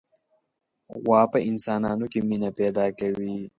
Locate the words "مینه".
2.29-2.49